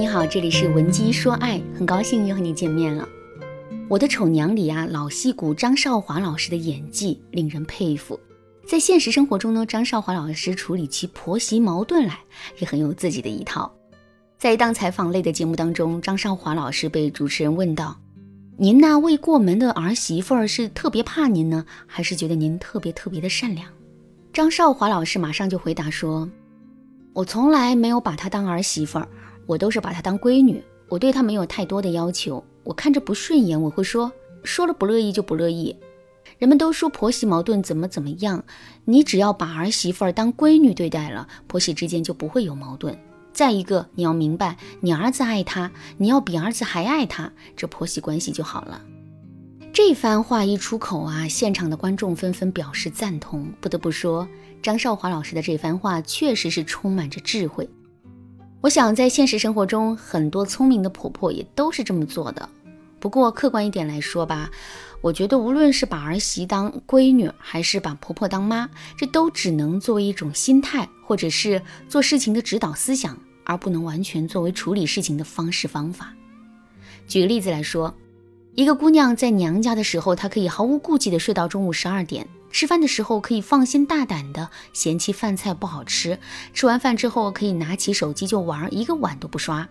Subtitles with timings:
[0.00, 3.06] 你好，这里是文姬说爱，很高兴又和你见面了。
[3.86, 8.18] 我的丑娘里啊，老戏骨张少华老师的演技令人佩服。
[8.66, 12.18] 在现实生活中呢，张少华老师处理其婆媳矛盾来
[12.60, 13.70] 也很有自己的一套。
[14.38, 17.94] 在一档采访类的节目当中，张少华老师被主持人问到
[18.56, 23.68] ：“您那未过门的儿媳妇儿是特别怕您呢，还是觉得您特别特别的善良？”
[24.32, 26.26] 张少华老师马上就回答说
[27.12, 29.06] ：“我从来没有把她当儿媳妇儿。”
[29.50, 32.44] 我都是把她当闺女，我对她没有太多的要求。
[32.62, 34.12] 我看着不顺眼，我会说，
[34.44, 35.76] 说了不乐意就不乐意。
[36.38, 38.44] 人们都说婆媳矛盾怎么怎么样，
[38.84, 42.96] 你只要把儿媳妇儿当闺女对待了，婆媳之间就不会有矛盾。
[43.32, 48.80] 再一个，你要明白，你儿子爱她，你要比儿子还爱她，这婆媳关系就好了。
[49.72, 53.52] 这番话一出口啊，现场的观众纷纷表示赞同。
[53.60, 54.28] 不得不说，
[54.62, 57.68] 张少华老师的这番话确实是充满着智慧。
[58.62, 62.46] 我想，在现实生活中，很多聪明的婆婆也都是这么做的。
[62.98, 64.50] 不过，客观一点来说吧，
[65.00, 76.12] 我觉得无论是把儿媳当闺女，还是把婆婆当妈，这都只能作为一种心态，或者是做事情的指导思想，而不能完全作为处理事情的方式方法。
[77.06, 77.94] 举个例子来说，
[78.54, 82.28] 一个姑娘在娘家的时候，她可以毫无顾忌地睡到中午十二点。
[82.50, 86.18] 吃饭的时候可以放心大胆的嫌弃饭菜不好吃，
[86.52, 89.68] 吃完饭之后可以拿起手机就玩，一个碗都不刷。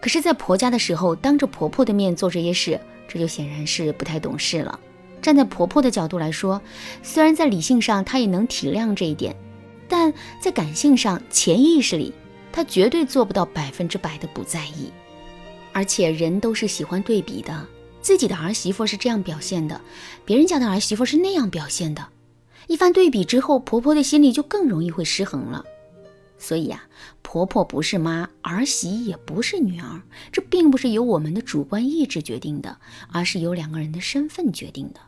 [0.00, 4.78] 可是，在婆家的时候，当着婆婆的面做这些事，这就显然是不太懂事了。
[5.22, 6.60] 站在婆婆的角度来说，
[7.02, 9.34] 虽然在理性上她也能体谅这一点，
[9.88, 12.12] 但在感性上、潜意识里，
[12.52, 14.92] 她绝对做不到百分之百的不在意。
[15.72, 17.66] 而且，人都是喜欢对比的，
[18.02, 19.80] 自己的儿媳妇是这样表现的，
[20.26, 22.06] 别人家的儿媳妇是那样表现的。
[22.66, 25.64] 一番对比之后，婆婆的心里就更容易会失衡了。
[26.38, 26.84] 所以啊，
[27.22, 32.78] 婆婆不是妈，儿媳也不是女儿，这并不是由我们的主观意志决定的，
[33.12, 35.00] 而是由两个人的身份决定的。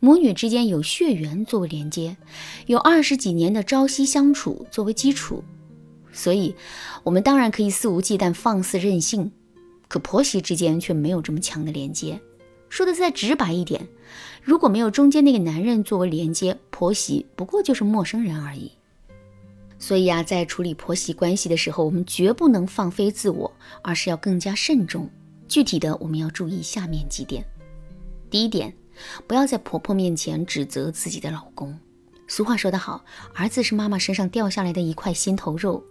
[0.00, 2.18] 母女之间有血缘作为连接，
[2.66, 5.42] 有二十几年的朝夕相处作为基础，
[6.12, 6.54] 所以
[7.04, 9.32] 我们当然可以肆无忌惮、放肆任性。
[9.88, 12.20] 可婆媳之间却没有这么强的连接。
[12.68, 13.88] 说的再直白一点，
[14.42, 18.72] 如果没有中间那个男人作为连接，婆媳不过就是陌生人而已。
[19.78, 23.52] 所以啊，在处理婆媳关系的时候，我们绝不能放飞自我，
[23.82, 25.08] 而是要更加慎重。
[25.46, 27.44] 具体的，我们要注意下面几点。
[28.28, 28.74] 第一点，
[29.26, 31.78] 不要在婆婆面前指责自己的老公。
[32.26, 35.82] 俗话说得好，儿子是妈妈身上掉下来的一块心头肉，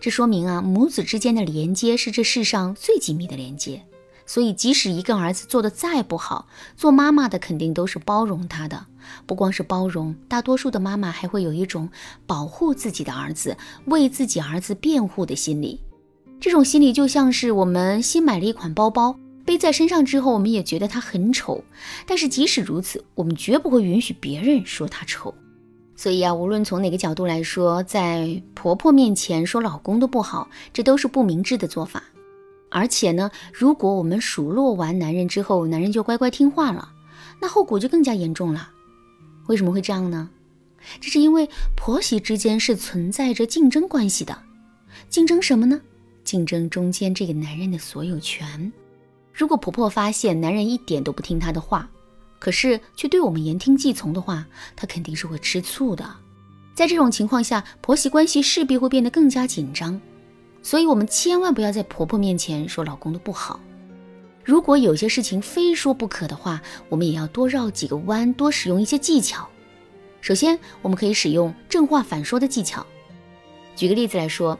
[0.00, 3.84] 这说明啊，母子之间的连接是这世上最紧密的连接。
[4.26, 6.46] 所以，即使一个儿子做的再不好，
[6.76, 8.86] 做妈妈的肯定都是包容他的。
[9.26, 11.90] 不光是包容，大多数的妈妈还会有一种
[12.26, 15.80] 保护自己的儿子、为自己儿子辩护的心理。
[16.40, 21.62] 这种心理就像是我们新买了一款包包，背在身上之后，我们也觉得它很丑。
[22.06, 25.34] 但是即使如此，我们绝不会允许别人说它丑。
[25.96, 32.02] 所以啊，无论从哪个角度来说，在婆婆面前说老公的不好，这都是不明智的做法。
[32.74, 36.90] 而且呢，如果我们数落完男人之后，男人就乖乖听话了，
[37.40, 38.68] 那后果就更加严重了。
[39.46, 40.28] 为什么会这样呢？
[41.00, 44.36] 这是因为婆媳之间是存在着竞争关系的。
[45.08, 45.80] 竞争什么呢？
[46.24, 48.72] 竞争中间这个男人的所有权。
[49.32, 51.88] 如果婆婆发现男人一点都不听她的话，
[52.40, 56.04] 可是却对我们言听计从的话，她肯定是会吃醋的。
[56.74, 60.00] 在这种情况下，婆媳关系势必会变得更加紧张。
[60.64, 63.60] 所以，我们千万不要在婆婆面前说老公的不好。
[64.42, 69.46] 如果有些事情非说不可的话，我们也要多绕几个弯，多使用一些技巧。
[70.22, 72.84] 首先，我们可以使用正话反说的技巧。
[73.76, 74.58] 举个例子来说，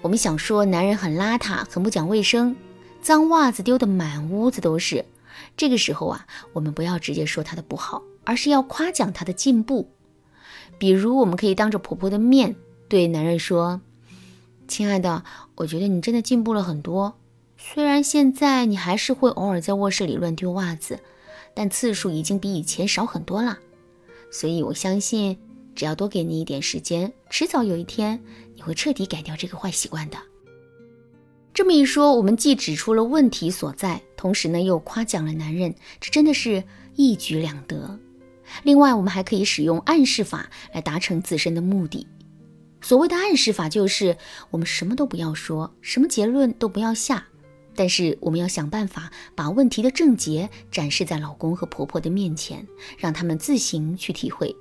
[0.00, 2.56] 我们想说男人很邋遢，很不讲卫生，
[3.02, 5.04] 脏袜子丢得满屋子都是。
[5.54, 9.90] 这个时候啊，我们不要直接说他的不好，而是要夸奖他的进步。
[10.78, 12.56] 比如，我们可以当着婆婆的面
[12.88, 13.82] 对男人说。
[14.72, 15.22] 亲爱的，
[15.56, 17.18] 我觉得你真的进步了很多。
[17.58, 20.98] 虽然现在你还是会偶尔在卧室里乱丢袜子，
[21.52, 23.58] 但次数已经比以前少很多了。
[24.30, 25.36] 所以我相信，
[25.74, 28.18] 只要多给你一点时间，迟早有一天
[28.54, 30.16] 你会彻底改掉这个坏习惯的。
[31.52, 36.64] 这么一说，我们既指出了问题所在，同时呢又夸奖了男人，这真的是
[36.96, 38.00] 一举两得。
[38.62, 42.06] 另外，我们还可以使用暗示法来达成自身的目的。
[42.82, 44.18] 所谓的暗示法，就是
[44.50, 47.28] 我们什么都不要说，什么结论都不要下，
[47.74, 52.66] 但是我们要想办法把问题的症结展示在老公和婆婆的面前，
[52.98, 54.54] 让他们自行去体会。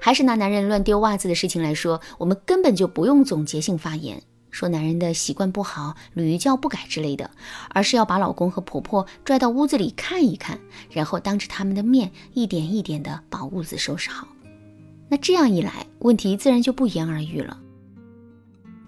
[0.00, 7.30] 还是拿男人乱丢袜子的事情来说，我们根本就不用总结性发言，说男人的习惯不好，屡教不改之类的，
[7.70, 10.58] 而是要把老公和婆婆拽到屋子里看一看，
[10.90, 14.26] 然后当着他们的面一点一点的把屋子收拾好。
[15.08, 17.58] 那这样一来，问题自然就不言而喻了。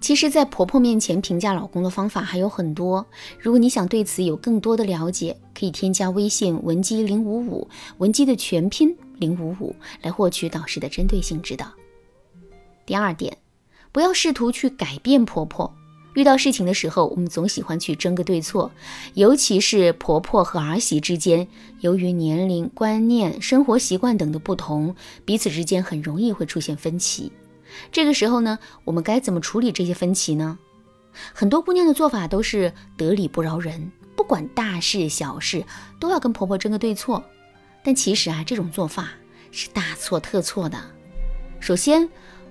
[0.00, 3.06] 其实，在婆婆面前评价老公的方法还有很多。
[3.38, 7.68] 如果你想对此有更多的了解，可以添加微信文姬零五五，
[7.98, 9.72] 文姬的全拼零五五，
[10.02, 11.66] 来获取导师的针对性指导。
[12.84, 13.38] 第二点，
[13.92, 15.72] 不要试图去改变婆婆。
[16.14, 18.70] 遇到事情的时候，我们总喜欢去争个对错，
[19.14, 21.48] 尤其是婆婆和儿媳之间，
[21.80, 24.94] 由于年龄、观念、生活习惯等的不同，
[25.24, 27.32] 彼此之间很容易会出现分歧。
[27.90, 30.58] 这个时候呢，我们该怎么处理这些分歧呢？
[31.32, 35.64] 很多姑娘的做法都是得理不饶人，不管大事小事
[35.98, 37.24] 都要跟婆婆争个对错。
[37.82, 39.08] 但其实啊，这种做法
[39.50, 40.78] 是大错特错的。
[41.58, 42.08] 首先，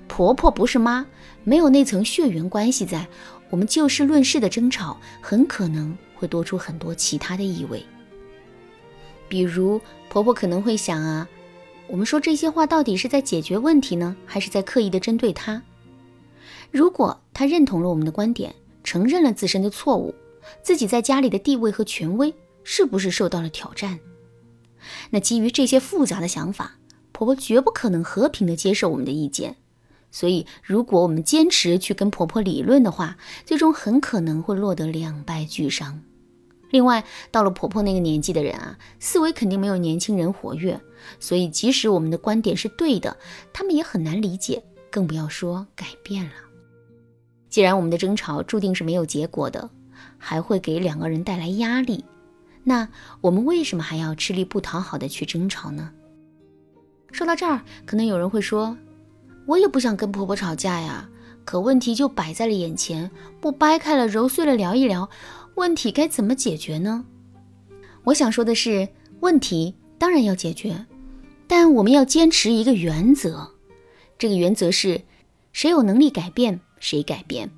[0.07, 1.05] 婆婆不是妈，
[1.43, 3.07] 没有那层血缘关系在，
[3.51, 7.85] 我们就事论事的争吵很可能会多出很多其他的意味。
[9.29, 11.29] 比如，婆婆可能会想啊。
[11.87, 15.61] 我们说这些话到底是在解决问题呢，还是在刻意的针对她？
[16.71, 20.15] 如果她认同了我们的观点，承认了自身的错误，
[20.63, 22.33] 自己在家里的地位和权威
[22.63, 23.99] 是不是受到了挑战？
[25.09, 26.77] 那基于这些复杂的想法，
[27.11, 29.57] 婆婆绝不可能和平的接受我们的意见。
[30.11, 36.03] 所以，如果我们坚持去跟婆婆理论的话，最终很可能会落得两败俱伤。
[36.69, 40.79] 另外，到了婆婆那个年纪的人啊，思维肯定没有年轻人活跃，
[41.19, 43.17] 所以即使我们的观点是对的，
[43.51, 46.31] 他们也很难理解，更不要说改变了。
[47.49, 49.69] 既然我们的争吵注定是没有结果的，
[50.17, 52.05] 还会给两个人带来压力，
[52.63, 52.87] 那
[53.19, 55.91] 我们为什么还要吃力不讨好的去争吵呢？
[57.11, 58.77] 说到这儿，可能有人会说，
[59.51, 61.09] 我也不想跟婆婆吵架呀，
[61.43, 63.11] 可问题就摆在了眼前，
[63.41, 65.09] 不掰开了揉碎了聊一聊。
[65.55, 67.03] 问题该怎么解决呢？
[68.05, 68.87] 我想说的是，
[69.19, 70.85] 问题当然要解决，
[71.47, 73.51] 但我们要坚持一个原则。
[74.17, 75.01] 这个原则是，
[75.51, 77.51] 谁有能力改变，谁改变。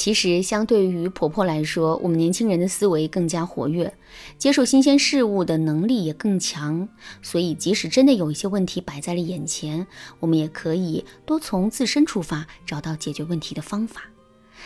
[0.00, 3.92] 其实，相对于婆婆来说，我们年轻人的思维更加活跃，
[4.38, 6.88] 接受新鲜事物的能力也更强。
[7.20, 9.86] 所以，即使真的有一些问题摆在了眼前，
[10.18, 14.00] 我们也可以多从自身出发，找到解决问题的方法。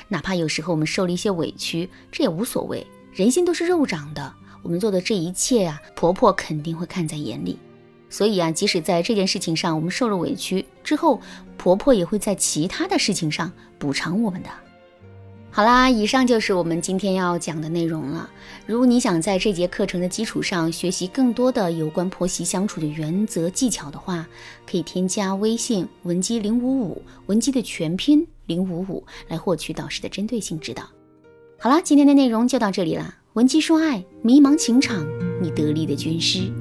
[0.06, 2.86] 哪怕有时候我们受了一些委屈，这也无所谓。
[3.12, 4.32] 人心都是肉长的，
[4.62, 7.58] 我们做的这一切呀，婆婆肯定会看在眼里。
[8.08, 11.20] 所以啊，即使在这件事情上我们受了委屈之后，
[11.56, 14.48] 婆婆也会在其他的事情上补偿我们的。
[15.56, 18.28] 好啦，以上就是我们今天要讲的内容了。
[18.66, 24.26] 如果你想在这节课程的基础上学习更多的有关婆媳相处的原则技巧的话，
[24.68, 30.82] 可以添加微信文姬零五五，文姬的全拼零五五，来获取导师的针对性指导。
[31.60, 33.16] 好啦，今天的内容就到这里啦。
[33.34, 35.06] 文姬说爱，迷茫情场，
[35.40, 36.52] 你得力的军师。